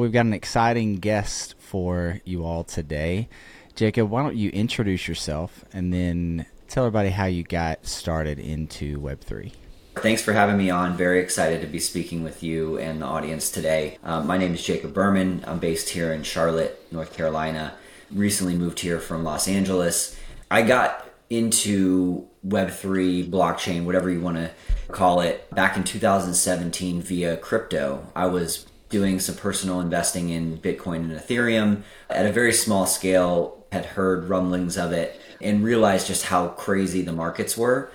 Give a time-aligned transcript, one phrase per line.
[0.00, 3.28] We've got an exciting guest for you all today.
[3.74, 9.00] Jacob, why don't you introduce yourself and then tell everybody how you got started into
[9.00, 9.50] Web3?
[9.96, 10.96] Thanks for having me on.
[10.96, 13.98] Very excited to be speaking with you and the audience today.
[14.04, 15.42] Um, my name is Jacob Berman.
[15.48, 17.74] I'm based here in Charlotte, North Carolina.
[18.12, 20.16] Recently moved here from Los Angeles.
[20.48, 24.52] I got into Web3, blockchain, whatever you want to
[24.92, 28.06] call it, back in 2017 via crypto.
[28.14, 33.64] I was doing some personal investing in Bitcoin and Ethereum at a very small scale,
[33.70, 37.90] had heard rumblings of it, and realized just how crazy the markets were.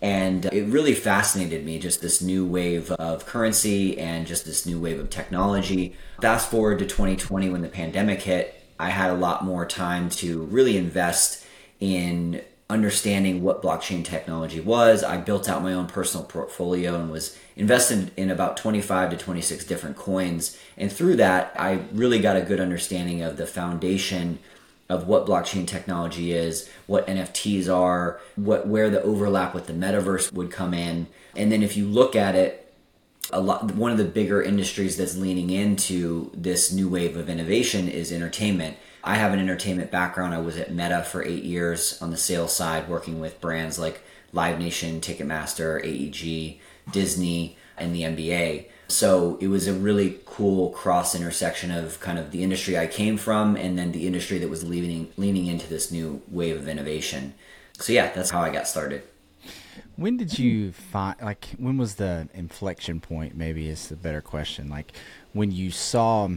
[0.00, 4.80] And it really fascinated me, just this new wave of currency and just this new
[4.80, 5.96] wave of technology.
[6.22, 10.42] Fast forward to 2020 when the pandemic hit, I had a lot more time to
[10.44, 11.44] really invest
[11.80, 15.02] in understanding what blockchain technology was.
[15.02, 19.64] I built out my own personal portfolio and was invested in about 25 to 26
[19.64, 20.58] different coins.
[20.76, 24.38] And through that, I really got a good understanding of the foundation
[24.88, 30.32] of what blockchain technology is, what NFTs are, what where the overlap with the metaverse
[30.32, 31.08] would come in.
[31.36, 32.64] And then if you look at it,
[33.30, 37.88] a lot one of the bigger industries that's leaning into this new wave of innovation
[37.88, 40.34] is entertainment I have an entertainment background.
[40.34, 44.02] I was at Meta for eight years on the sales side, working with brands like
[44.32, 46.60] Live Nation, Ticketmaster, AEG,
[46.92, 48.66] Disney, and the NBA.
[48.88, 53.18] So it was a really cool cross intersection of kind of the industry I came
[53.18, 57.34] from and then the industry that was leaning leaning into this new wave of innovation.
[57.78, 59.02] So yeah, that's how I got started.
[59.96, 64.70] When did you find like when was the inflection point maybe is the better question.
[64.70, 64.92] Like
[65.34, 66.28] when you saw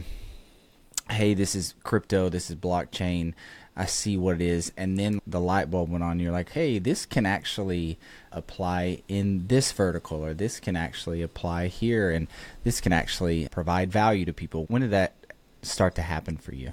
[1.12, 3.34] hey, this is crypto, this is blockchain.
[3.74, 4.72] I see what it is.
[4.76, 6.20] And then the light bulb went on.
[6.20, 7.98] You're like, hey, this can actually
[8.30, 12.28] apply in this vertical, or this can actually apply here, and
[12.64, 14.66] this can actually provide value to people.
[14.68, 15.14] When did that
[15.62, 16.72] start to happen for you?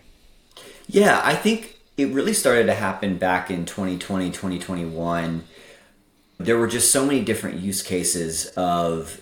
[0.87, 5.43] Yeah, I think it really started to happen back in 2020, 2021.
[6.37, 9.21] There were just so many different use cases of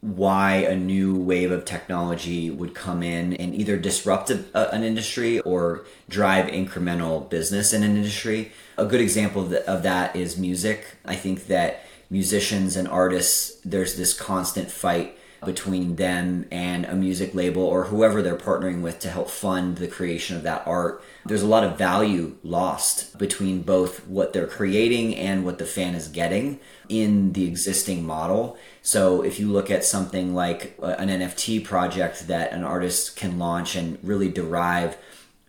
[0.00, 5.40] why a new wave of technology would come in and either disrupt a, an industry
[5.40, 8.50] or drive incremental business in an industry.
[8.78, 10.96] A good example of, the, of that is music.
[11.04, 17.34] I think that musicians and artists, there's this constant fight between them and a music
[17.34, 21.02] label or whoever they're partnering with to help fund the creation of that art.
[21.24, 25.94] There's a lot of value lost between both what they're creating and what the fan
[25.94, 28.58] is getting in the existing model.
[28.82, 33.76] So if you look at something like an NFT project that an artist can launch
[33.76, 34.98] and really derive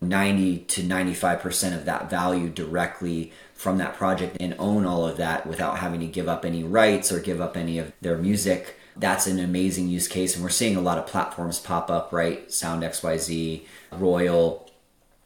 [0.02, 5.46] 90 to 95% of that value directly from that project and own all of that
[5.46, 9.28] without having to give up any rights or give up any of their music that's
[9.28, 12.52] an amazing use case and we're seeing a lot of platforms pop up right?
[12.52, 14.70] Sound xyz royal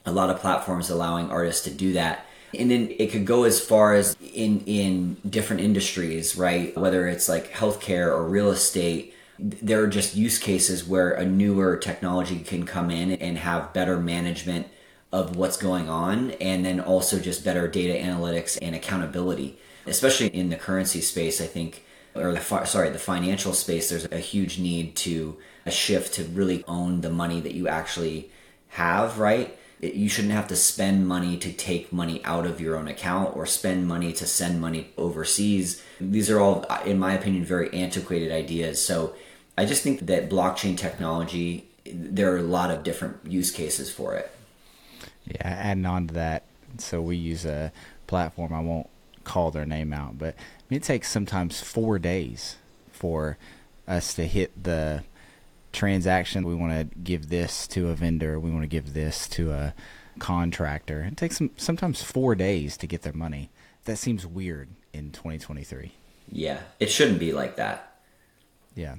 [0.06, 2.26] a lot of platforms allowing artists to do that.
[2.58, 6.78] And then it could go as far as in in different industries right?
[6.78, 11.76] Whether it's like healthcare or real estate there are just use cases where a newer
[11.76, 14.68] technology can come in and have better management
[15.12, 19.58] of what's going on and then also just better data analytics and accountability.
[19.86, 21.85] Especially in the currency space i think
[22.16, 26.64] or the sorry the financial space there's a huge need to a shift to really
[26.68, 28.30] own the money that you actually
[28.76, 29.58] have right?
[29.82, 33.36] It, you shouldn't have to spend money to take money out of your own account
[33.36, 35.82] or spend money to send money overseas.
[36.00, 38.84] These are all in my opinion very antiquated ideas.
[38.86, 39.16] So
[39.58, 44.16] i just think that blockchain technology there are a lot of different use cases for
[44.16, 44.30] it.
[45.26, 46.44] Yeah adding on to that
[46.78, 47.72] so we use a
[48.08, 48.90] platform i won't
[49.24, 50.36] call their name out but
[50.70, 52.58] it takes sometimes four days
[52.92, 53.38] for
[53.88, 55.04] us to hit the
[55.72, 56.48] transaction.
[56.48, 58.40] We want to give this to a vendor.
[58.40, 59.74] We want to give this to a
[60.20, 61.04] contractor.
[61.04, 63.50] It takes some, sometimes four days to get their money.
[63.86, 65.92] That seems weird in 2023.
[66.32, 68.00] Yeah, it shouldn't be like that.
[68.74, 68.96] Yeah.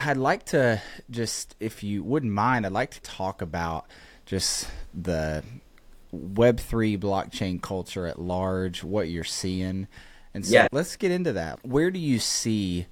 [0.00, 3.86] I'd like to just, if you wouldn't mind, I'd like to talk about
[4.26, 5.44] just the
[6.12, 9.86] Web3 blockchain culture at large, what you're seeing
[10.34, 10.68] and so yeah.
[10.72, 11.64] let's get into that.
[11.64, 12.86] Where do you see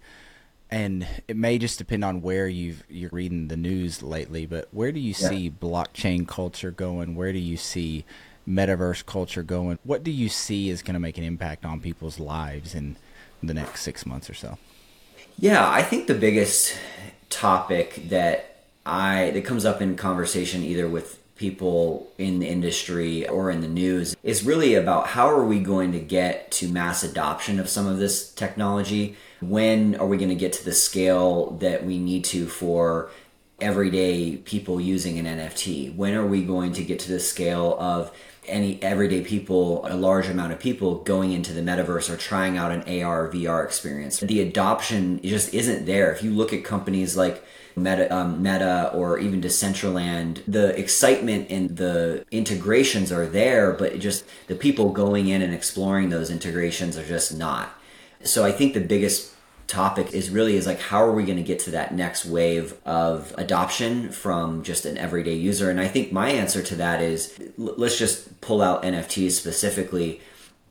[0.72, 4.90] and it may just depend on where you've you're reading the news lately, but where
[4.90, 5.28] do you yeah.
[5.28, 7.14] see blockchain culture going?
[7.14, 8.06] Where do you see
[8.48, 9.78] metaverse culture going?
[9.84, 12.96] What do you see is going to make an impact on people's lives in
[13.42, 14.56] the next 6 months or so?
[15.38, 16.74] Yeah, I think the biggest
[17.28, 23.50] topic that I that comes up in conversation either with people in the industry or
[23.50, 27.58] in the news is really about how are we going to get to mass adoption
[27.58, 29.16] of some of this technology?
[29.40, 33.10] When are we going to get to the scale that we need to for
[33.60, 35.96] everyday people using an NFT?
[35.96, 38.16] When are we going to get to the scale of
[38.46, 42.70] any everyday people, a large amount of people going into the metaverse or trying out
[42.70, 44.20] an AR VR experience?
[44.20, 46.12] The adoption just isn't there.
[46.12, 47.44] If you look at companies like
[47.76, 54.24] Meta, um, Meta or even Decentraland, the excitement and the integrations are there, but just
[54.46, 57.78] the people going in and exploring those integrations are just not.
[58.22, 59.32] So I think the biggest
[59.72, 62.74] topic is really is like how are we going to get to that next wave
[62.84, 67.38] of adoption from just an everyday user and i think my answer to that is
[67.56, 70.20] let's just pull out nfts specifically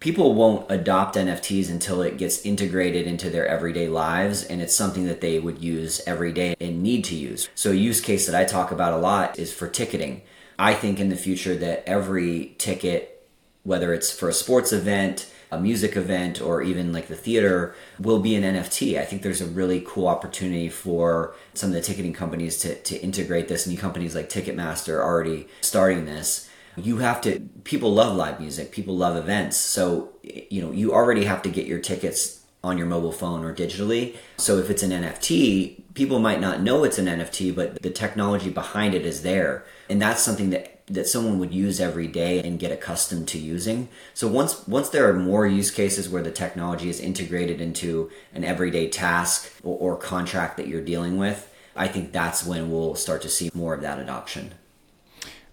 [0.02, 5.06] people won't adopt NFTs until it gets integrated into their everyday lives and it's something
[5.06, 7.48] that they would use every day and need to use.
[7.56, 10.24] So, a use case that I talk about a lot is for ticketing.
[10.60, 13.26] I think in the future that every ticket,
[13.64, 18.20] whether it's for a sports event, a music event, or even like the theater, will
[18.20, 19.00] be an NFT.
[19.00, 22.98] I think there's a really cool opportunity for some of the ticketing companies to, to
[23.02, 23.68] integrate this.
[23.68, 28.72] New companies like Ticketmaster are already starting this you have to people love live music
[28.72, 29.58] people love events.
[29.58, 33.54] So you know you already have to get your tickets on your mobile phone or
[33.54, 34.16] digitally.
[34.38, 38.50] So if it's an nft people might not know it's an nft but the technology
[38.50, 39.66] behind it is there.
[39.90, 43.88] And that's something that that someone would use every day and get accustomed to using.
[44.14, 48.44] So once once there are more use cases where the technology is integrated into an
[48.44, 53.22] everyday task or, or contract that you're dealing with i think that's when we'll start
[53.22, 54.54] to see more of that adoption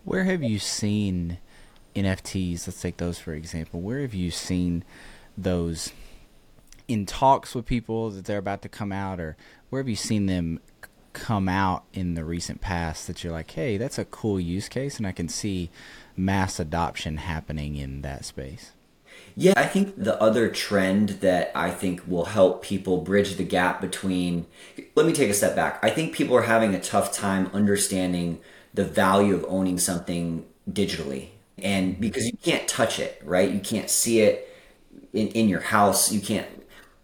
[0.04, 1.38] where have you seen
[1.94, 2.66] NFTs?
[2.66, 3.80] Let's take those for example.
[3.80, 4.84] Where have you seen
[5.36, 5.92] those
[6.88, 9.36] in talks with people that they're about to come out, or
[9.68, 10.58] where have you seen them
[11.12, 14.96] come out in the recent past that you're like, hey, that's a cool use case,
[14.96, 15.70] and I can see
[16.16, 18.72] mass adoption happening in that space?
[19.36, 23.80] Yeah, I think the other trend that I think will help people bridge the gap
[23.80, 24.46] between.
[24.94, 25.78] Let me take a step back.
[25.82, 28.40] I think people are having a tough time understanding
[28.74, 31.28] the value of owning something digitally.
[31.58, 33.50] And because you can't touch it, right?
[33.50, 34.48] You can't see it
[35.12, 36.12] in, in your house.
[36.12, 36.46] You can't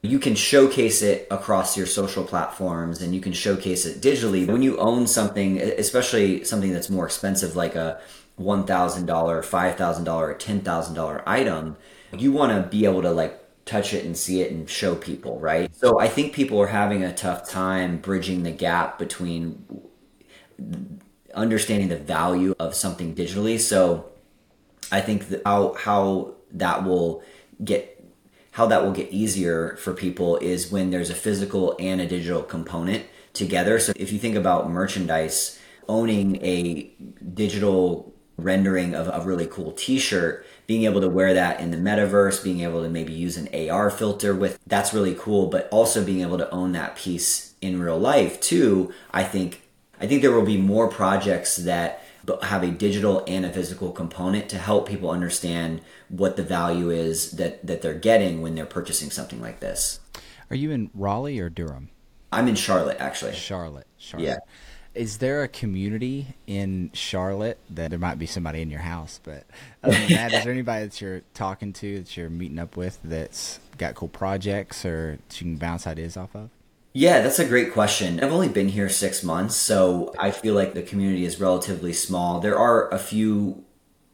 [0.04, 4.46] you can showcase it across your social platforms and you can showcase it digitally.
[4.46, 7.98] When you own something, especially something that's more expensive like a
[8.38, 11.76] $1,000, $5,000, or $10,000 item,
[12.12, 15.40] you want to be able to like touch it and see it and show people,
[15.40, 15.74] right?
[15.74, 19.64] So I think people are having a tough time bridging the gap between
[21.34, 23.58] understanding the value of something digitally.
[23.58, 24.06] So
[24.90, 27.22] I think how how that will
[27.62, 27.90] get
[28.52, 32.42] how that will get easier for people is when there's a physical and a digital
[32.42, 33.78] component together.
[33.80, 35.58] So if you think about merchandise,
[35.88, 36.90] owning a
[37.34, 42.42] digital rendering of a really cool t-shirt being able to wear that in the metaverse
[42.42, 46.20] being able to maybe use an ar filter with that's really cool but also being
[46.20, 49.62] able to own that piece in real life too i think
[50.04, 52.04] I think there will be more projects that
[52.42, 55.80] have a digital and a physical component to help people understand
[56.10, 60.00] what the value is that, that they're getting when they're purchasing something like this.
[60.50, 61.88] Are you in Raleigh or Durham?
[62.30, 63.32] I'm in Charlotte, actually.
[63.32, 63.86] Charlotte.
[63.96, 64.26] Charlotte.
[64.26, 64.36] Yeah.
[64.94, 69.20] Is there a community in Charlotte that there might be somebody in your house?
[69.24, 69.44] But
[69.82, 72.98] other than that, is there anybody that you're talking to that you're meeting up with
[73.02, 76.50] that's got cool projects or that you can bounce ideas off of?
[76.96, 78.20] Yeah, that's a great question.
[78.22, 82.38] I've only been here six months, so I feel like the community is relatively small.
[82.38, 83.64] There are a few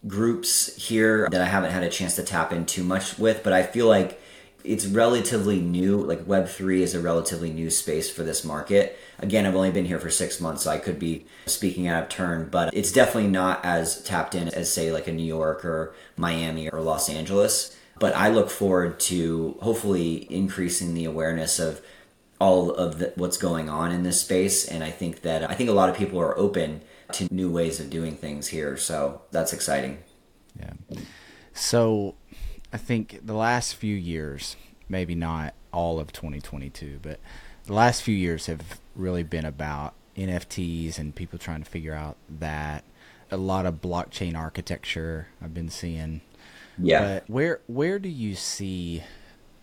[0.07, 3.53] groups here that I haven't had a chance to tap in too much with, but
[3.53, 4.19] I feel like
[4.65, 5.99] it's relatively new.
[6.01, 8.99] Like Web3 is a relatively new space for this market.
[9.19, 12.09] Again, I've only been here for six months, so I could be speaking out of
[12.09, 15.93] turn, but it's definitely not as tapped in as, say, like a New York or
[16.17, 17.77] Miami or Los Angeles.
[17.99, 21.83] But I look forward to hopefully increasing the awareness of
[22.41, 25.69] all of the, what's going on in this space and i think that i think
[25.71, 26.81] a lot of people are open
[27.13, 29.99] to new ways of doing things here so that's exciting.
[30.59, 30.73] Yeah.
[31.53, 32.15] So
[32.73, 34.57] i think the last few years
[34.89, 37.21] maybe not all of 2022 but
[37.65, 42.17] the last few years have really been about nfts and people trying to figure out
[42.29, 42.85] that
[43.31, 46.21] a lot of blockchain architecture i've been seeing.
[46.79, 47.01] Yeah.
[47.01, 49.03] But where where do you see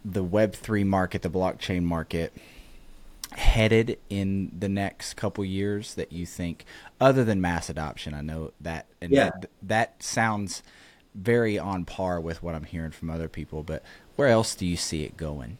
[0.05, 2.33] the web3 market the blockchain market
[3.37, 6.65] headed in the next couple years that you think
[6.99, 9.29] other than mass adoption i know that and yeah.
[9.29, 10.63] th- that sounds
[11.13, 13.83] very on par with what i'm hearing from other people but
[14.15, 15.59] where else do you see it going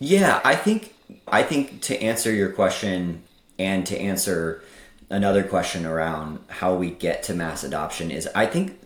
[0.00, 0.92] yeah i think
[1.28, 3.22] i think to answer your question
[3.60, 4.60] and to answer
[5.08, 8.80] another question around how we get to mass adoption is i think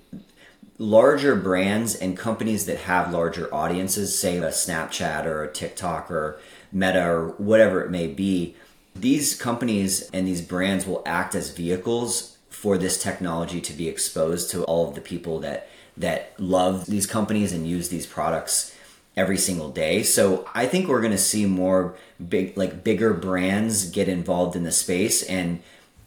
[0.76, 6.38] larger brands and companies that have larger audiences say a snapchat or a tiktok or
[6.72, 8.54] Meta or whatever it may be,
[8.94, 14.50] These companies and these brands will act as vehicles for this technology to be exposed
[14.50, 18.75] to all of the people that that love these companies and use these products
[19.16, 20.02] every single day.
[20.02, 21.96] So I think we're going to see more
[22.28, 25.60] big like bigger brands get involved in the space and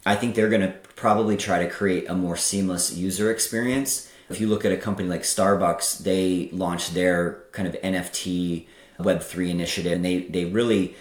[0.04, 4.10] I think they're going to probably try to create a more seamless user experience.
[4.28, 8.66] If you look at a company like Starbucks, they launched their kind of NFT
[9.02, 10.94] Web3 initiative and they they really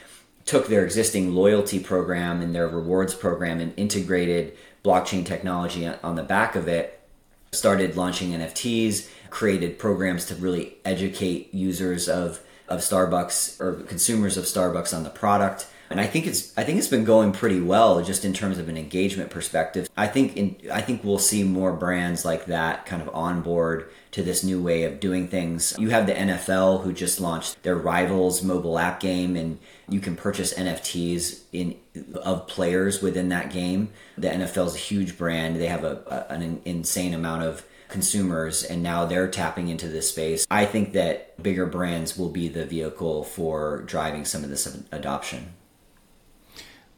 [0.45, 6.23] took their existing loyalty program and their rewards program and integrated blockchain technology on the
[6.23, 7.01] back of it
[7.51, 14.45] started launching NFTs, created programs to really educate users of of Starbucks or consumers of
[14.45, 15.67] Starbucks on the product.
[15.91, 18.69] And I think it's I think it's been going pretty well just in terms of
[18.69, 19.89] an engagement perspective.
[19.97, 23.91] I think in I think we'll see more brands like that kind of on board
[24.11, 25.75] to this new way of doing things.
[25.77, 30.15] You have the NFL who just launched their Rivals mobile app game and you can
[30.15, 31.77] purchase NFTs in
[32.15, 33.89] of players within that game.
[34.17, 35.57] The NFL is a huge brand.
[35.57, 40.09] They have a, a an insane amount of consumers and now they're tapping into this
[40.09, 40.47] space.
[40.49, 45.53] I think that bigger brands will be the vehicle for driving some of this adoption.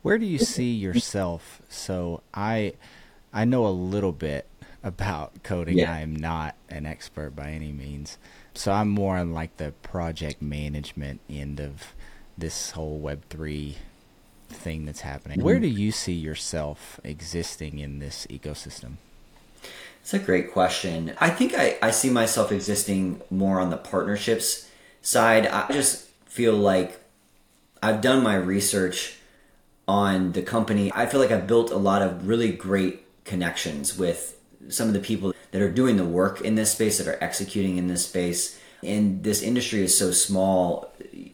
[0.03, 1.62] Where do you see yourself?
[1.69, 2.74] So I
[3.33, 4.48] I know a little bit
[4.83, 5.79] about coding.
[5.79, 5.91] Yeah.
[5.91, 8.17] I am not an expert by any means.
[8.53, 11.95] So I'm more on like the project management end of
[12.38, 13.75] this whole Web3
[14.50, 15.41] thing that's happening.
[15.41, 18.98] Where do you see yourself existing in this ecosystem?
[20.01, 21.13] It's a great question.
[21.19, 24.69] I think I, I see myself existing more on the partnerships
[25.01, 25.48] side.
[25.48, 27.00] I just feel like
[27.81, 29.17] I've done my research
[29.88, 30.92] on the company.
[30.94, 35.00] I feel like I've built a lot of really great connections with some of the
[35.00, 38.60] people that are doing the work in this space, that are executing in this space.
[38.82, 40.92] And this industry is so small,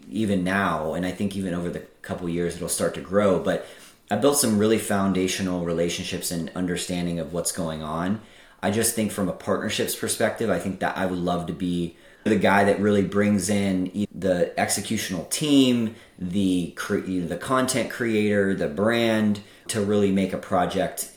[0.09, 3.39] even now, and I think even over the couple years it'll start to grow.
[3.39, 3.65] But
[4.11, 8.21] I built some really foundational relationships and understanding of what's going on.
[8.61, 11.95] I just think from a partnerships perspective, I think that I would love to be
[12.23, 19.41] the guy that really brings in the executional team, the the content creator, the brand
[19.67, 21.15] to really make a project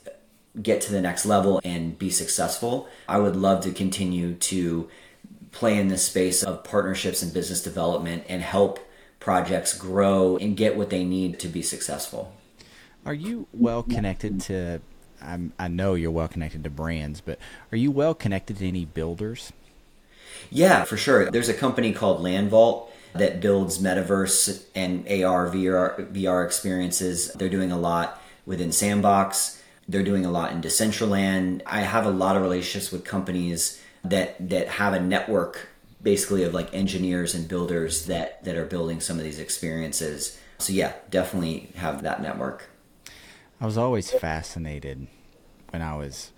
[0.61, 2.89] get to the next level and be successful.
[3.09, 4.89] I would love to continue to
[5.51, 8.79] play in this space of partnerships and business development and help
[9.21, 12.35] projects grow and get what they need to be successful.
[13.07, 14.81] Are you well connected to?
[15.21, 17.39] I'm, i know you're well connected to brands, but
[17.71, 19.53] are you well connected to any builders?
[20.51, 21.31] Yeah, for sure.
[21.31, 27.33] There's a company called LandVault that builds metaverse and AR, VR, VR experiences.
[27.33, 29.63] They're doing a lot within Sandbox.
[29.89, 31.63] They're doing a lot in Decentraland.
[31.67, 35.69] I have a lot of relationships with companies that that have a network
[36.03, 40.39] basically of like engineers and builders that that are building some of these experiences.
[40.59, 42.71] So yeah, definitely have that network.
[43.61, 45.07] I was always fascinated
[45.71, 46.33] when I was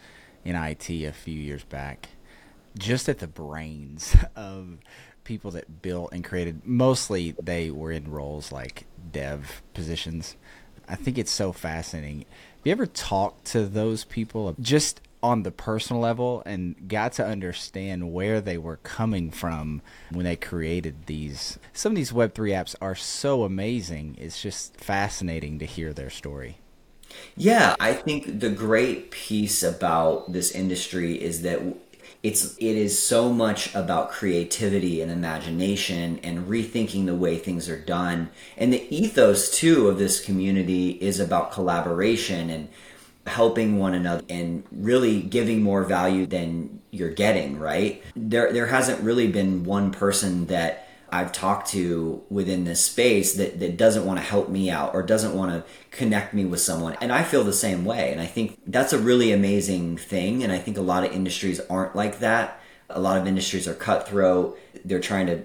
[0.44, 2.10] in IT a few years back,
[2.78, 4.78] just at the brains of
[5.24, 6.62] people that built and created.
[6.64, 10.36] Mostly they were in roles like dev positions.
[10.88, 12.18] I think it's so fascinating.
[12.18, 17.24] Have you ever talked to those people just on the personal level and got to
[17.24, 21.58] understand where they were coming from when they created these.
[21.72, 24.16] Some of these Web3 apps are so amazing.
[24.20, 26.58] It's just fascinating to hear their story.
[27.36, 31.60] Yeah, I think the great piece about this industry is that
[32.24, 37.78] it's it is so much about creativity and imagination and rethinking the way things are
[37.78, 38.30] done.
[38.56, 42.70] And the ethos too of this community is about collaboration and
[43.26, 48.02] helping one another and really giving more value than you're getting, right?
[48.16, 50.83] There there hasn't really been one person that
[51.14, 55.02] I've talked to within this space that, that doesn't want to help me out or
[55.04, 56.96] doesn't want to connect me with someone.
[57.00, 58.10] And I feel the same way.
[58.10, 60.42] And I think that's a really amazing thing.
[60.42, 62.60] And I think a lot of industries aren't like that.
[62.90, 64.58] A lot of industries are cutthroat.
[64.84, 65.44] They're trying to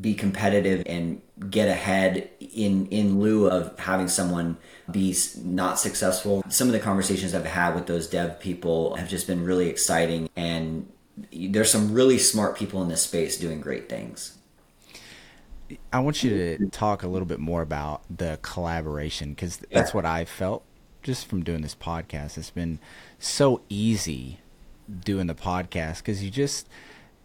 [0.00, 4.56] be competitive and get ahead in in lieu of having someone
[4.90, 5.14] be
[5.44, 6.42] not successful.
[6.48, 10.30] Some of the conversations I've had with those dev people have just been really exciting
[10.34, 10.90] and
[11.32, 14.37] there's some really smart people in this space doing great things.
[15.92, 20.04] I want you to talk a little bit more about the collaboration because that's what
[20.04, 20.64] I felt
[21.02, 22.38] just from doing this podcast.
[22.38, 22.78] It's been
[23.18, 24.40] so easy
[25.04, 26.68] doing the podcast because you just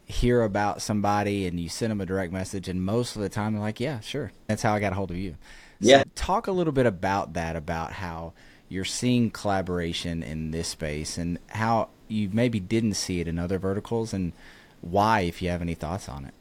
[0.05, 3.53] hear about somebody and you send them a direct message, and most of the time
[3.53, 5.37] they're like, "Yeah, sure." That's how I got a hold of you.
[5.81, 6.03] So yeah.
[6.15, 8.33] Talk a little bit about that, about how
[8.69, 13.59] you're seeing collaboration in this space and how you maybe didn't see it in other
[13.59, 14.33] verticals, and
[14.81, 16.33] why, if you have any thoughts on it.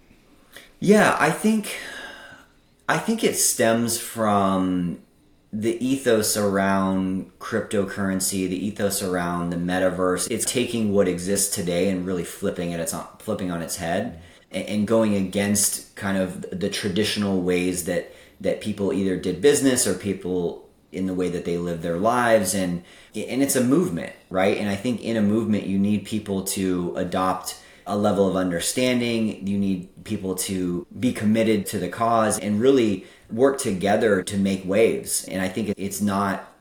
[0.82, 1.76] Yeah, I think
[2.88, 5.00] I think it stems from
[5.52, 12.04] the ethos around cryptocurrency, the ethos around the metaverse, it's taking what exists today and
[12.04, 14.20] really flipping it, it's on, flipping on its head
[14.50, 19.94] and, going against kind of the traditional ways that that people either did business or
[19.94, 22.82] people in the way that they live their lives and
[23.14, 24.58] and it's a movement, right?
[24.58, 29.46] And I think in a movement you need people to adopt a level of understanding,
[29.46, 34.64] you need people to be committed to the cause and really work together to make
[34.64, 35.24] waves.
[35.24, 36.52] And I think it's not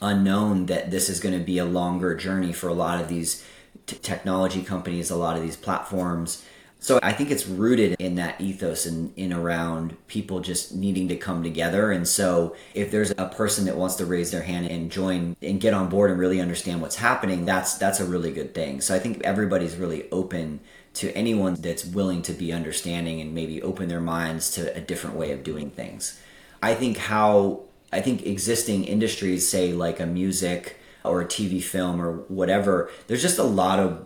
[0.00, 3.44] unknown that this is going to be a longer journey for a lot of these
[3.86, 6.44] t- technology companies, a lot of these platforms.
[6.86, 11.16] So I think it's rooted in that ethos and in around people just needing to
[11.16, 11.90] come together.
[11.90, 15.60] And so if there's a person that wants to raise their hand and join and
[15.60, 18.80] get on board and really understand what's happening, that's that's a really good thing.
[18.80, 20.60] So I think everybody's really open
[20.94, 25.16] to anyone that's willing to be understanding and maybe open their minds to a different
[25.16, 26.20] way of doing things.
[26.62, 27.62] I think how
[27.92, 33.22] I think existing industries, say like a music or a TV film or whatever, there's
[33.22, 34.05] just a lot of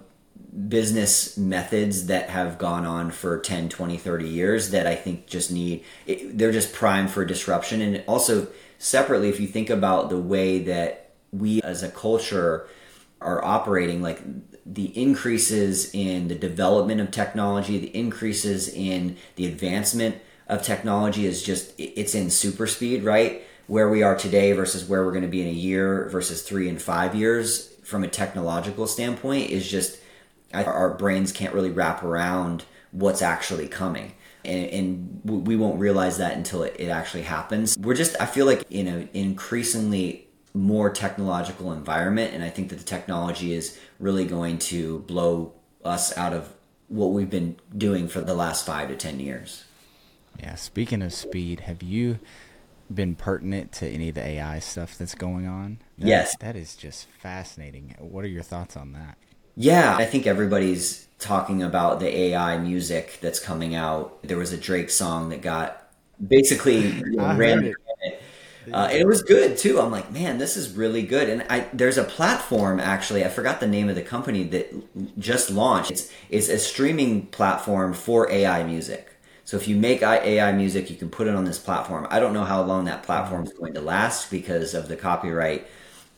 [0.69, 5.53] business methods that have gone on for 10, 20, 30 years that I think just
[5.53, 7.81] need, it, they're just primed for disruption.
[7.81, 12.69] And also, separately, if you think about the way that we as a culture
[13.21, 14.23] are operating, like
[14.67, 20.17] the increases in the development of technology, the increases in the advancement
[20.49, 23.43] of technology is just it's in super speed, right?
[23.69, 26.69] Where we are today versus where we're going to be in a year versus 3
[26.69, 29.99] and 5 years from a technological standpoint is just
[30.53, 34.15] our brains can't really wrap around what's actually coming.
[34.45, 37.77] And, and we won't realize that until it, it actually happens.
[37.79, 42.79] We're just, I feel like, in an increasingly more technological environment, and I think that
[42.79, 45.53] the technology is really going to blow
[45.85, 46.53] us out of
[46.89, 49.65] what we've been doing for the last five to ten years.
[50.39, 50.55] Yeah.
[50.57, 52.19] Speaking of speed, have you
[52.93, 55.79] been pertinent to any of the AI stuff that's going on?
[55.99, 56.37] That, yes.
[56.41, 57.95] That is just fascinating.
[57.99, 59.19] What are your thoughts on that?
[59.57, 64.23] Yeah, I think everybody's talking about the AI music that's coming out.
[64.23, 65.89] There was a Drake song that got
[66.27, 67.75] basically you know, ran
[68.73, 69.81] uh, it was good too.
[69.81, 71.29] I'm like, man, this is really good.
[71.29, 73.25] And I there's a platform actually.
[73.25, 75.91] I forgot the name of the company that just launched.
[75.91, 79.15] It's it's a streaming platform for AI music.
[79.45, 82.07] So if you make AI music, you can put it on this platform.
[82.11, 85.67] I don't know how long that platform is going to last because of the copyright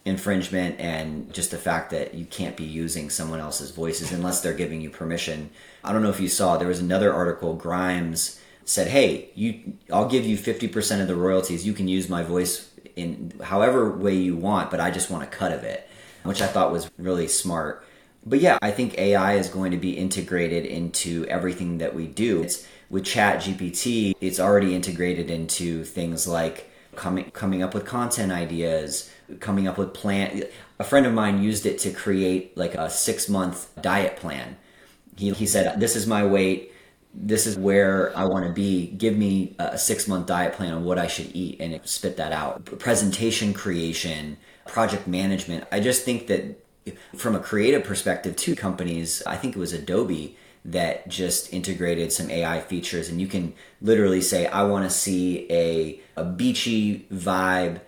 [0.04, 4.52] infringement and just the fact that you can't be using someone else's voices unless they're
[4.52, 5.50] giving you permission.
[5.84, 10.08] I don't know if you saw there was another article Grimes said, "Hey, you I'll
[10.08, 11.66] give you 50% of the royalties.
[11.66, 15.26] You can use my voice in however way you want, but I just want a
[15.26, 15.88] cut of it."
[16.24, 17.84] Which I thought was really smart.
[18.24, 22.42] But yeah, I think AI is going to be integrated into everything that we do.
[22.42, 28.30] It's with Chat GPT, it's already integrated into things like coming coming up with content
[28.30, 29.10] ideas,
[29.40, 30.44] coming up with plan.
[30.78, 34.56] A friend of mine used it to create like a six month diet plan.
[35.16, 36.70] He he said, "This is my weight."
[37.14, 38.86] This is where I want to be.
[38.86, 42.32] Give me a six month diet plan on what I should eat and spit that
[42.32, 42.64] out.
[42.78, 45.64] Presentation creation, project management.
[45.70, 46.58] I just think that
[47.16, 52.30] from a creative perspective, two companies, I think it was Adobe, that just integrated some
[52.30, 57.80] AI features, and you can literally say, "I want to see a a beachy vibe."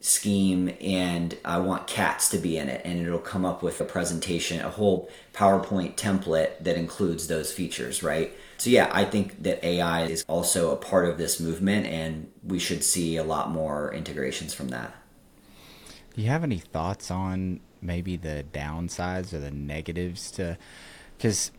[0.00, 3.84] Scheme and I want cats to be in it and it'll come up with a
[3.84, 8.32] presentation a whole PowerPoint template that includes those features right?
[8.58, 12.60] So yeah I think that AI is also a part of this movement and we
[12.60, 14.94] should see a lot more integrations from that.
[16.14, 20.56] Do you have any thoughts on maybe the downsides or the negatives to
[21.16, 21.50] because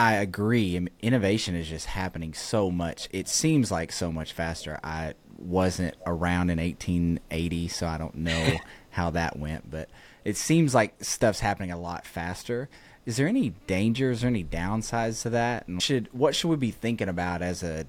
[0.00, 0.88] I agree.
[1.02, 3.06] Innovation is just happening so much.
[3.12, 4.80] It seems like so much faster.
[4.82, 8.56] I wasn't around in 1880, so I don't know
[8.92, 9.90] how that went, but
[10.24, 12.70] it seems like stuff's happening a lot faster.
[13.04, 15.68] Is there any dangers or any downsides to that?
[15.68, 17.84] And should what should we be thinking about as a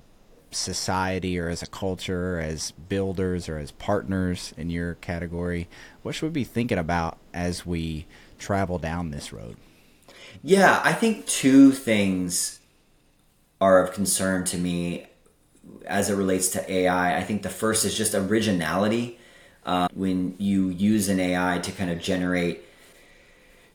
[0.52, 5.70] society or as a culture, as builders or as partners in your category?
[6.02, 8.06] What should we be thinking about as we
[8.38, 9.56] travel down this road?
[10.44, 12.60] Yeah, I think two things
[13.60, 15.06] are of concern to me
[15.86, 17.18] as it relates to AI.
[17.18, 19.20] I think the first is just originality.
[19.64, 22.64] Uh, when you use an AI to kind of generate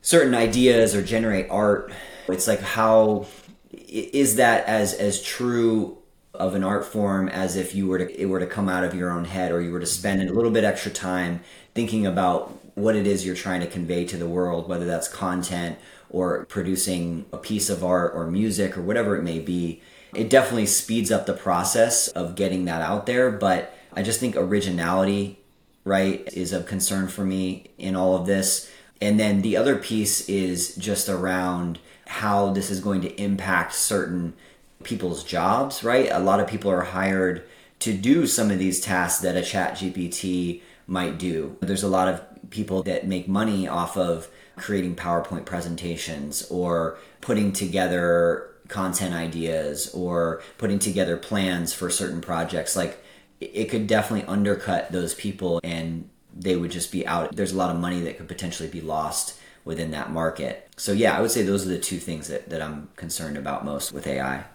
[0.01, 1.93] certain ideas or generate art,
[2.27, 3.27] it's like how
[3.71, 5.97] is that as as true
[6.37, 8.93] of an art form as if you were to it were to come out of
[8.93, 11.41] your own head or you were to spend a little bit extra time
[11.73, 15.77] thinking about what it is you're trying to convey to the world, whether that's content
[16.09, 19.81] or producing a piece of art or music or whatever it may be.
[20.13, 24.35] It definitely speeds up the process of getting that out there, but I just think
[24.35, 25.39] originality,
[25.83, 28.71] right, is of concern for me in all of this.
[29.01, 34.33] And then the other piece is just around how this is going to impact certain
[34.83, 36.09] people's jobs, right?
[36.11, 37.43] A lot of people are hired
[37.79, 41.57] to do some of these tasks that a chat GPT might do.
[41.61, 47.51] There's a lot of people that make money off of creating PowerPoint presentations or putting
[47.51, 52.75] together content ideas or putting together plans for certain projects.
[52.75, 53.03] Like
[53.39, 57.35] it could definitely undercut those people and they would just be out.
[57.35, 60.67] There's a lot of money that could potentially be lost within that market.
[60.77, 63.65] So yeah, I would say those are the two things that, that I'm concerned about
[63.65, 64.45] most with AI.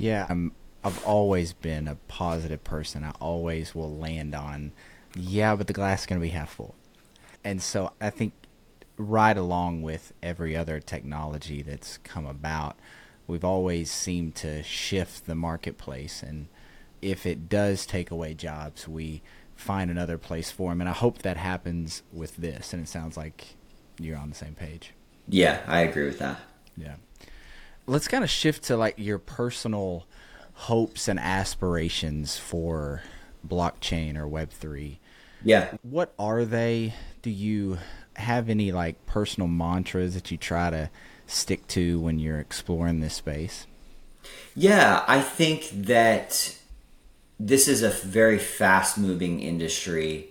[0.00, 3.04] Yeah, I'm I've always been a positive person.
[3.04, 4.72] I always will land on
[5.14, 6.74] yeah, but the glass is going to be half full.
[7.44, 8.32] And so I think
[8.96, 12.78] right along with every other technology that's come about,
[13.26, 16.48] we've always seemed to shift the marketplace and
[17.02, 19.22] if it does take away jobs, we
[19.56, 20.80] find another place for them.
[20.80, 22.72] And I hope that happens with this.
[22.72, 23.56] And it sounds like
[23.98, 24.92] you're on the same page.
[25.28, 26.40] Yeah, I agree with that.
[26.76, 26.96] Yeah.
[27.90, 30.06] Let's kind of shift to like your personal
[30.52, 33.02] hopes and aspirations for
[33.44, 34.98] blockchain or Web3.
[35.42, 35.72] Yeah.
[35.82, 36.94] What are they?
[37.22, 37.78] Do you
[38.14, 40.88] have any like personal mantras that you try to
[41.26, 43.66] stick to when you're exploring this space?
[44.54, 46.56] Yeah, I think that
[47.40, 50.28] this is a very fast moving industry.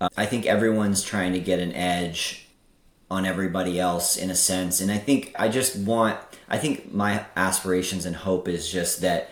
[0.00, 2.49] Uh, I think everyone's trying to get an edge
[3.10, 4.80] on everybody else in a sense.
[4.80, 6.18] And I think I just want,
[6.48, 9.30] I think my aspirations and hope is just that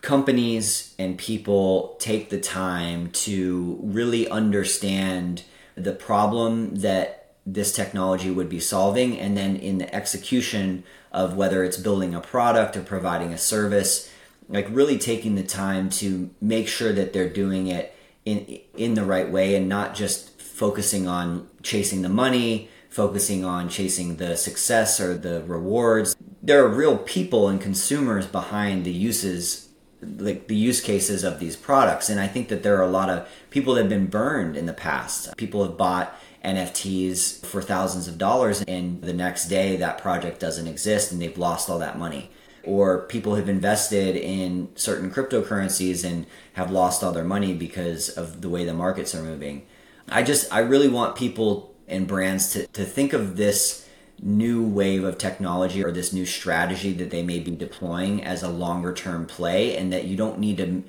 [0.00, 5.42] companies and people take the time to really understand
[5.74, 11.64] the problem that this technology would be solving and then in the execution of whether
[11.64, 14.12] it's building a product or providing a service
[14.48, 17.94] like really taking the time to make sure that they're doing it
[18.24, 23.68] in in the right way and not just focusing on chasing the money, focusing on
[23.68, 26.16] chasing the success or the rewards.
[26.42, 29.68] There are real people and consumers behind the uses
[30.00, 33.10] like the use cases of these products and I think that there are a lot
[33.10, 35.36] of people that have been burned in the past.
[35.36, 40.68] People have bought NFTs for thousands of dollars and the next day that project doesn't
[40.68, 42.30] exist and they've lost all that money
[42.64, 48.40] or people have invested in certain cryptocurrencies and have lost all their money because of
[48.40, 49.66] the way the markets are moving.
[50.10, 53.88] I just, I really want people and brands to, to think of this
[54.20, 58.48] new wave of technology or this new strategy that they may be deploying as a
[58.48, 60.82] longer term play and that you don't need to,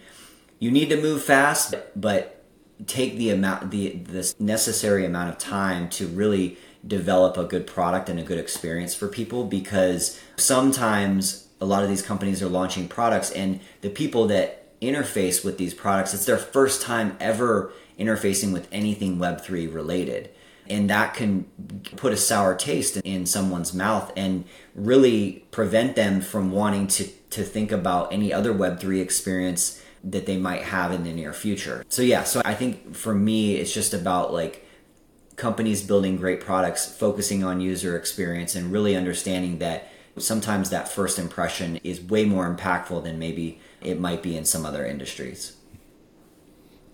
[0.60, 2.44] you need to move fast, but
[2.88, 8.10] take the amount, the, the necessary amount of time to really develop a good product
[8.10, 12.88] and a good experience for people because sometimes a lot of these companies are launching
[12.88, 18.54] products and the people that interface with these products it's their first time ever interfacing
[18.54, 20.30] with anything web3 related
[20.70, 21.44] and that can
[21.96, 27.44] put a sour taste in someone's mouth and really prevent them from wanting to to
[27.44, 32.02] think about any other web3 experience that they might have in the near future so
[32.02, 34.66] yeah so i think for me it's just about like
[35.36, 41.18] companies building great products focusing on user experience and really understanding that sometimes that first
[41.18, 45.56] impression is way more impactful than maybe it might be in some other industries.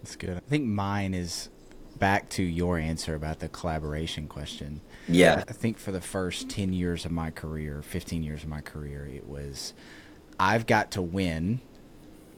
[0.05, 0.37] That's good.
[0.37, 1.49] I think mine is
[1.97, 4.81] back to your answer about the collaboration question.
[5.07, 5.43] Yeah.
[5.47, 9.09] I think for the first 10 years of my career, 15 years of my career,
[9.11, 9.73] it was
[10.39, 11.59] I've got to win,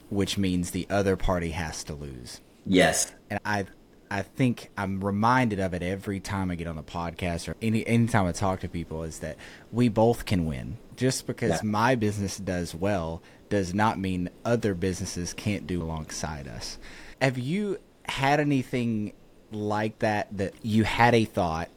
[0.08, 2.40] which means the other party has to lose.
[2.64, 3.14] Yes.
[3.28, 3.66] And I
[4.10, 7.86] I think I'm reminded of it every time I get on the podcast or any
[7.86, 9.36] anytime I talk to people is that
[9.72, 10.78] we both can win.
[10.96, 11.60] Just because yeah.
[11.64, 16.78] my business does well does not mean other businesses can't do alongside us.
[17.20, 19.12] Have you had anything
[19.50, 21.68] like that that you had a thought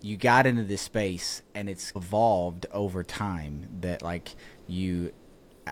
[0.00, 4.34] you got into this space and it's evolved over time that like
[4.66, 5.12] you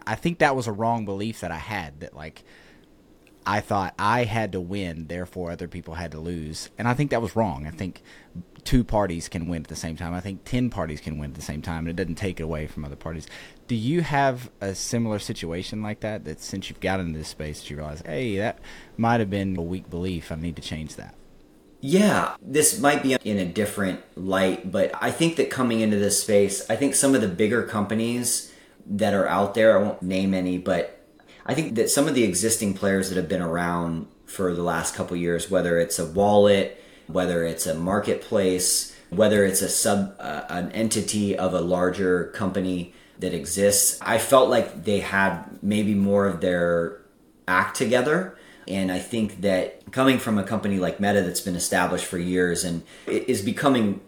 [0.07, 2.45] I think that was a wrong belief that I had that like
[3.47, 6.69] I thought I had to win, therefore other people had to lose.
[6.79, 7.67] And I think that was wrong.
[7.67, 8.03] I think
[8.61, 10.15] two parties can win at the same time.
[10.15, 12.45] I think 10 parties can win at the same time, and it doesn't take it
[12.45, 13.27] away from other parties.
[13.67, 17.69] Do you have a similar situation like that, that since you've got into this space,
[17.69, 18.59] you realize, hey, that
[18.97, 20.31] might have been a weak belief.
[20.31, 21.15] I need to change that?
[21.81, 26.23] Yeah, this might be in a different light, but I think that coming into this
[26.23, 28.53] space, I think some of the bigger companies
[28.87, 31.01] that are out there, I won't name any, but
[31.47, 34.95] I think that some of the existing players that have been around for the last
[34.95, 40.45] couple years, whether it's a wallet, whether it's a marketplace, whether it's a sub uh,
[40.49, 46.27] an entity of a larger company that exists, I felt like they had maybe more
[46.27, 47.01] of their
[47.47, 48.37] act together.
[48.69, 52.65] And I think that coming from a company like Meta that's been established for years
[52.65, 54.01] and is becoming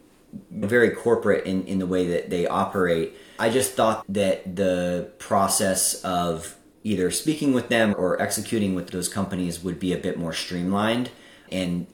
[0.50, 6.02] very corporate in, in the way that they operate, I just thought that the process
[6.02, 10.32] of either speaking with them or executing with those companies would be a bit more
[10.32, 11.10] streamlined
[11.50, 11.86] and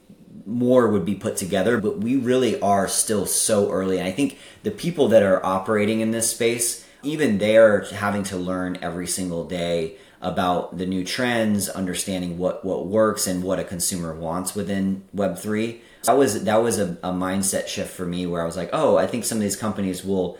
[0.45, 1.79] more would be put together.
[1.79, 3.97] But we really are still so early.
[3.97, 8.37] And I think the people that are operating in this space, even they're having to
[8.37, 13.63] learn every single day about the new trends, understanding what, what works and what a
[13.63, 15.79] consumer wants within Web3.
[16.03, 18.97] That was that was a, a mindset shift for me where I was like, oh,
[18.97, 20.37] I think some of these companies will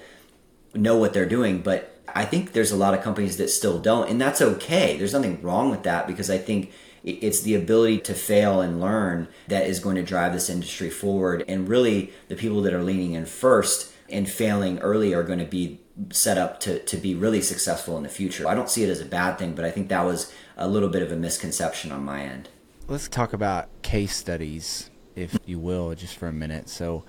[0.73, 4.09] know what they're doing, but I think there's a lot of companies that still don't,
[4.09, 4.97] and that's okay.
[4.97, 6.71] There's nothing wrong with that because I think
[7.03, 11.43] it's the ability to fail and learn that is going to drive this industry forward.
[11.47, 15.45] And really, the people that are leaning in first and failing early are going to
[15.45, 15.79] be
[16.11, 18.47] set up to, to be really successful in the future.
[18.47, 20.89] I don't see it as a bad thing, but I think that was a little
[20.89, 22.49] bit of a misconception on my end.
[22.87, 26.69] Let's talk about case studies, if you will, just for a minute.
[26.69, 27.03] So,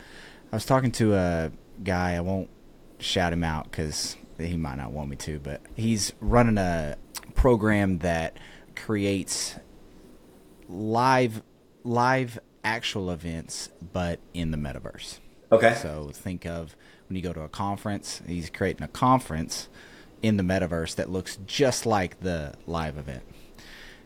[0.52, 1.52] I was talking to a
[1.84, 2.50] guy, I won't
[2.98, 6.96] shout him out because he might not want me to, but he's running a
[7.34, 8.36] program that
[8.74, 9.54] creates
[10.70, 11.42] live
[11.82, 15.18] live actual events but in the metaverse.
[15.50, 15.74] Okay.
[15.74, 16.76] So think of
[17.08, 19.68] when you go to a conference, he's creating a conference
[20.22, 23.22] in the metaverse that looks just like the live event.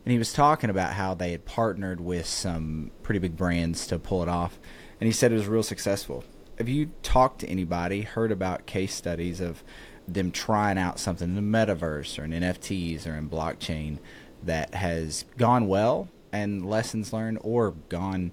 [0.05, 3.99] And he was talking about how they had partnered with some pretty big brands to
[3.99, 4.59] pull it off.
[5.01, 6.25] And he said it was real successful.
[6.59, 9.65] Have you talked to anybody, heard about case studies of
[10.07, 13.99] them trying out something in the metaverse or in NFTs or in blockchain
[14.43, 18.33] that has gone well and lessons learned or gone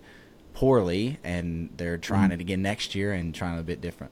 [0.54, 2.34] poorly and they're trying mm-hmm.
[2.34, 4.12] it again next year and trying a bit different?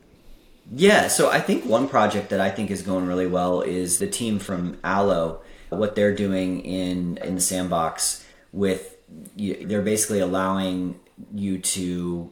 [0.72, 4.06] Yeah, so I think one project that I think is going really well is the
[4.06, 8.24] team from Alo, what they're doing in in the sandbox
[8.54, 8.96] with
[9.36, 11.00] they're basically allowing
[11.34, 12.30] you to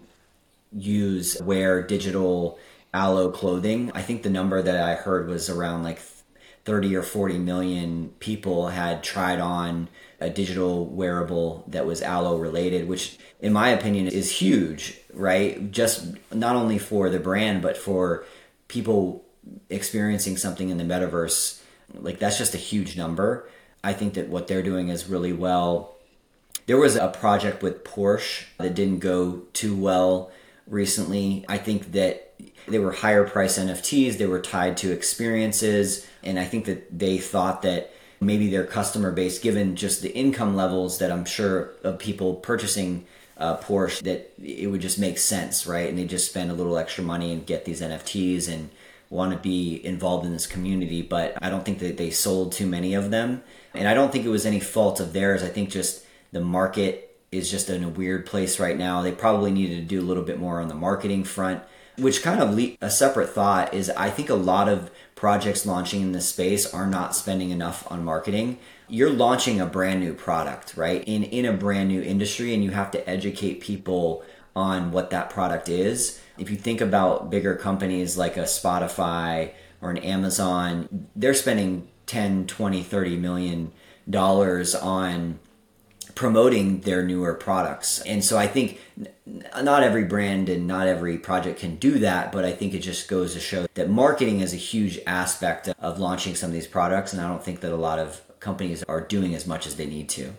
[0.72, 2.60] use wear digital
[2.94, 3.92] Alo clothing.
[3.96, 6.00] I think the number that I heard was around like
[6.68, 9.88] 30 or 40 million people had tried on
[10.20, 15.72] a digital wearable that was Alo related, which in my opinion is huge, right?
[15.72, 18.26] Just not only for the brand, but for
[18.68, 19.24] people
[19.70, 21.62] experiencing something in the metaverse.
[21.94, 23.50] Like that's just a huge number.
[23.82, 25.96] I think that what they're doing is really well.
[26.66, 30.32] There was a project with Porsche that didn't go too well
[30.70, 31.46] recently.
[31.48, 32.34] I think that
[32.68, 37.18] they were higher price NFTs, they were tied to experiences, and I think that they
[37.18, 42.00] thought that maybe their customer base, given just the income levels that I'm sure of
[42.00, 43.06] people purchasing
[43.38, 45.88] uh, Porsche, that it would just make sense, right?
[45.88, 48.70] And they just spend a little extra money and get these NFTs and
[49.10, 51.02] want to be involved in this community.
[51.02, 53.44] But I don't think that they sold too many of them.
[53.74, 55.44] And I don't think it was any fault of theirs.
[55.44, 59.02] I think just the market is just in a weird place right now.
[59.02, 61.62] They probably needed to do a little bit more on the marketing front,
[61.98, 66.02] which kind of le- a separate thought is I think a lot of projects launching
[66.02, 68.60] in this space are not spending enough on marketing.
[68.88, 71.04] You're launching a brand new product, right?
[71.06, 74.24] In in a brand new industry and you have to educate people
[74.56, 76.22] on what that product is.
[76.38, 82.48] If you think about bigger companies like a Spotify or an Amazon, they're spending 10,
[82.48, 83.72] 20, 30 million
[84.10, 85.40] dollars on
[86.18, 88.02] promoting their newer products.
[88.02, 88.82] And so I think
[89.26, 93.08] not every brand and not every project can do that, but I think it just
[93.08, 97.14] goes to show that marketing is a huge aspect of launching some of these products.
[97.14, 99.86] And I don't think that a lot of companies are doing as much as they
[99.86, 100.34] need to.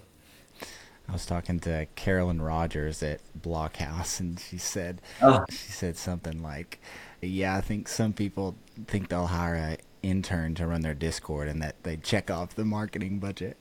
[1.08, 5.44] I was talking to Carolyn Rogers at Blockhouse, and she said oh.
[5.48, 6.80] she said something like,
[7.22, 11.62] "Yeah, I think some people think they'll hire an intern to run their Discord, and
[11.62, 13.56] that they check off the marketing budget."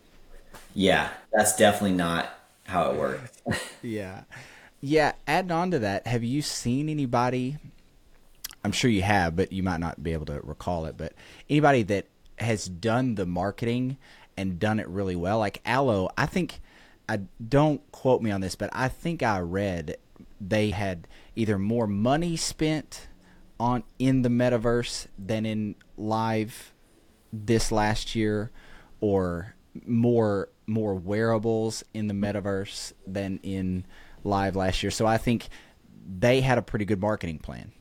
[0.74, 2.30] Yeah, that's definitely not
[2.66, 3.42] how it works.
[3.82, 4.24] yeah.
[4.80, 7.58] Yeah, adding on to that, have you seen anybody
[8.68, 11.14] I'm sure you have, but you might not be able to recall it, but
[11.50, 12.08] anybody that
[12.38, 13.96] has done the marketing
[14.36, 16.60] and done it really well, like Alo, I think
[17.08, 19.96] I don't quote me on this, but I think I read
[20.42, 23.08] they had either more money spent
[23.58, 26.74] on in the metaverse than in live
[27.32, 28.52] this last year
[29.00, 33.86] or more more wearables in the metaverse than in
[34.24, 34.92] live last year.
[34.92, 35.48] So I think
[36.08, 37.72] they had a pretty good marketing plan.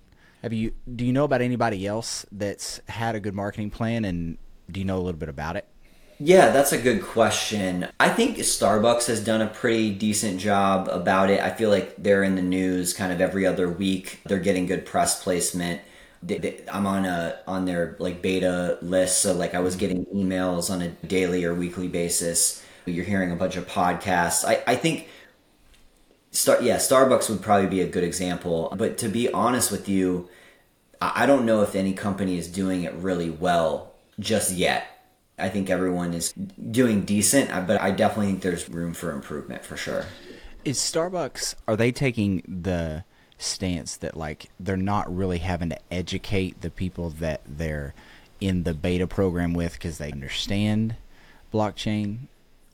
[0.42, 4.38] Have you do you know about anybody else that's had a good marketing plan and
[4.70, 5.66] do you know a little bit about it?
[6.18, 7.88] Yeah, that's a good question.
[8.00, 11.40] I think Starbucks has done a pretty decent job about it.
[11.40, 14.20] I feel like they're in the news kind of every other week.
[14.24, 15.82] They're getting good press placement
[16.22, 20.07] they, they, I'm on a on their like beta list, so like I was getting
[20.07, 24.44] emails on a daily or weekly basis You're hearing a bunch of podcasts.
[24.44, 25.09] I, I think
[26.31, 28.72] Star, yeah, Starbucks would probably be a good example.
[28.76, 30.29] But to be honest with you,
[31.00, 34.87] I don't know if any company is doing it really well just yet.
[35.38, 39.64] I think everyone is doing decent, uh, but I definitely think there's room for improvement
[39.64, 40.07] for sure.
[40.64, 43.05] Is Starbucks are they taking the
[43.38, 47.94] stance that like they're not really having to educate the people that they're
[48.40, 50.96] in the beta program with because they understand
[51.53, 52.18] blockchain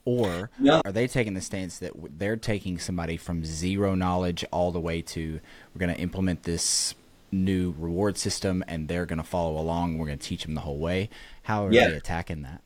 [0.05, 0.51] or
[0.85, 5.01] are they taking the stance that they're taking somebody from zero knowledge all the way
[5.01, 5.41] to
[5.75, 6.95] we're going to implement this
[7.31, 10.61] new reward system and they're going to follow along we're going to teach them the
[10.61, 11.09] whole way?
[11.45, 11.89] How are yeah.
[11.89, 12.61] they attacking that?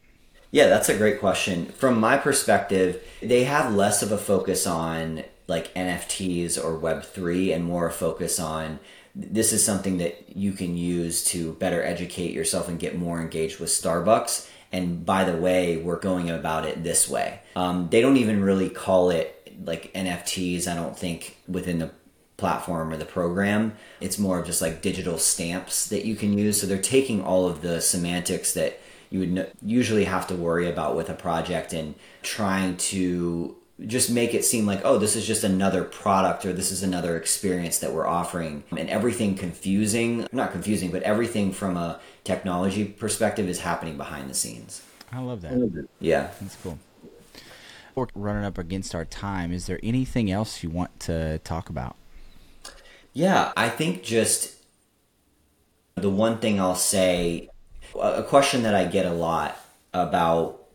[0.50, 1.66] Yeah that's a great question.
[1.66, 7.64] From my perspective they have less of a focus on like nfts or web3 and
[7.64, 8.78] more a focus on
[9.14, 13.58] this is something that you can use to better educate yourself and get more engaged
[13.58, 17.40] with starbucks and by the way, we're going about it this way.
[17.54, 21.92] Um, they don't even really call it like NFTs, I don't think, within the
[22.36, 23.74] platform or the program.
[24.00, 26.60] It's more of just like digital stamps that you can use.
[26.60, 30.96] So they're taking all of the semantics that you would usually have to worry about
[30.96, 35.44] with a project and trying to just make it seem like oh this is just
[35.44, 38.64] another product or this is another experience that we're offering.
[38.70, 44.34] And everything confusing not confusing but everything from a technology perspective is happening behind the
[44.34, 44.82] scenes.
[45.12, 45.88] I love that.
[46.00, 46.30] Yeah.
[46.40, 46.78] That's cool.
[47.94, 51.96] We're running up against our time is there anything else you want to talk about?
[53.12, 54.54] Yeah i think just
[55.94, 57.48] the one thing i'll say
[57.98, 59.58] a question that i get a lot
[59.94, 60.65] about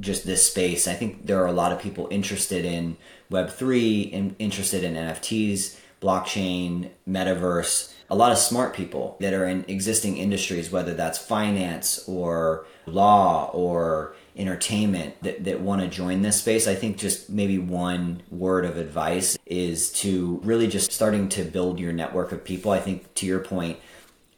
[0.00, 0.88] just this space.
[0.88, 2.96] I think there are a lot of people interested in
[3.30, 9.64] Web3 and interested in NFTs, blockchain, metaverse, a lot of smart people that are in
[9.68, 16.40] existing industries, whether that's finance or law or entertainment that, that want to join this
[16.40, 16.66] space.
[16.66, 21.78] I think just maybe one word of advice is to really just starting to build
[21.78, 22.72] your network of people.
[22.72, 23.78] I think to your point,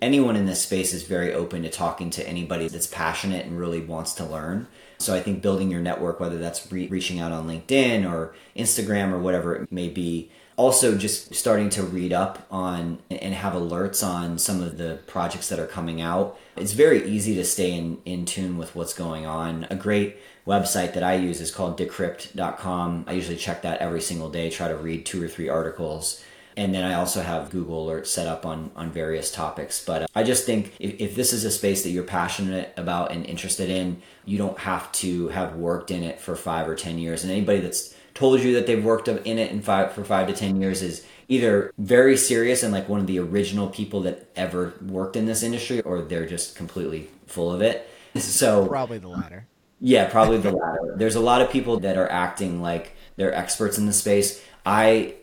[0.03, 3.81] anyone in this space is very open to talking to anybody that's passionate and really
[3.81, 4.67] wants to learn.
[5.03, 9.13] So I think building your network, whether that's re- reaching out on LinkedIn or Instagram
[9.13, 14.07] or whatever it may be, also just starting to read up on and have alerts
[14.07, 16.39] on some of the projects that are coming out.
[16.57, 19.67] It's very easy to stay in, in tune with what's going on.
[19.71, 23.05] A great website that I use is called decrypt.com.
[23.07, 26.23] I usually check that every single day, try to read two or three articles
[26.57, 29.85] and then I also have Google alerts set up on, on various topics.
[29.85, 33.13] But uh, I just think if, if this is a space that you're passionate about
[33.13, 36.99] and interested in, you don't have to have worked in it for five or 10
[36.99, 37.23] years.
[37.23, 40.35] And anybody that's told you that they've worked in it in five, for five to
[40.35, 44.75] 10 years is either very serious and like one of the original people that ever
[44.83, 47.89] worked in this industry, or they're just completely full of it.
[48.15, 49.47] So probably the latter.
[49.81, 50.95] Yeah, probably the latter.
[50.99, 54.43] There's a lot of people that are acting like they're experts in the space.
[54.67, 55.15] I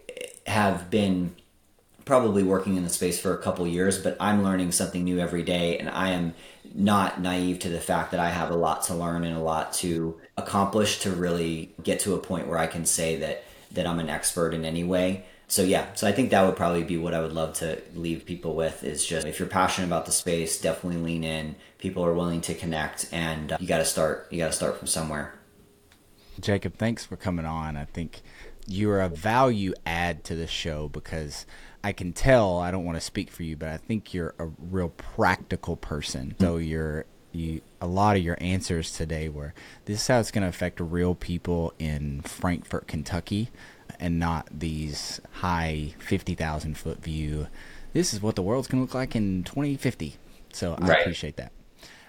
[0.49, 1.35] have been
[2.05, 5.43] probably working in the space for a couple years, but I'm learning something new every
[5.43, 6.33] day, and I am
[6.73, 9.73] not naive to the fact that I have a lot to learn and a lot
[9.73, 13.99] to accomplish to really get to a point where I can say that that I'm
[13.99, 15.25] an expert in any way.
[15.47, 18.25] So yeah, so I think that would probably be what I would love to leave
[18.25, 21.55] people with is just if you're passionate about the space, definitely lean in.
[21.77, 24.27] People are willing to connect, and uh, you got to start.
[24.31, 25.35] You got to start from somewhere.
[26.39, 27.77] Jacob, thanks for coming on.
[27.77, 28.21] I think
[28.69, 31.45] you're a value add to the show because
[31.83, 34.45] I can tell I don't want to speak for you, but I think you're a
[34.45, 36.35] real practical person.
[36.39, 39.53] So you're you a lot of your answers today were
[39.85, 43.49] this is how it's going to affect real people in Frankfort, Kentucky,
[43.99, 47.47] and not these high fifty thousand foot view.
[47.93, 50.17] This is what the world's going to look like in 2050.
[50.53, 51.01] So I right.
[51.01, 51.51] appreciate that.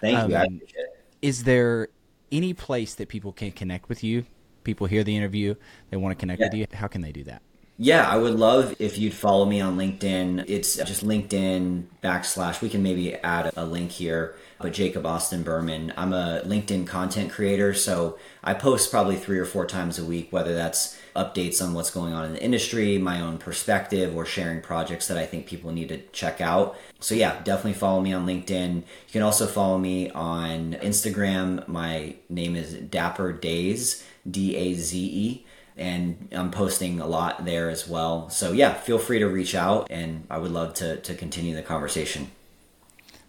[0.02, 0.36] Thank um, you.
[0.36, 0.86] Appreciate.
[1.22, 1.88] Is there
[2.30, 4.26] any place that people can connect with you
[4.64, 5.54] people hear the interview,
[5.90, 6.46] they want to connect yeah.
[6.46, 7.42] with you, how can they do that?
[7.82, 10.44] Yeah, I would love if you'd follow me on LinkedIn.
[10.48, 12.60] It's just LinkedIn backslash.
[12.60, 14.34] We can maybe add a link here.
[14.60, 15.94] But Jacob Austin Berman.
[15.96, 20.30] I'm a LinkedIn content creator, so I post probably three or four times a week,
[20.30, 24.60] whether that's updates on what's going on in the industry, my own perspective, or sharing
[24.60, 26.76] projects that I think people need to check out.
[27.00, 28.76] So, yeah, definitely follow me on LinkedIn.
[28.76, 31.66] You can also follow me on Instagram.
[31.66, 35.46] My name is Dapper Daze, D A Z E.
[35.76, 38.28] And I'm posting a lot there as well.
[38.28, 41.62] So, yeah, feel free to reach out, and I would love to, to continue the
[41.62, 42.30] conversation.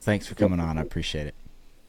[0.01, 0.77] Thanks for coming on.
[0.77, 1.35] I appreciate it.